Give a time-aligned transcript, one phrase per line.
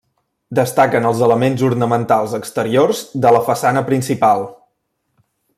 [0.59, 4.47] Destaquen els elements ornamentals exteriors de la façana principal.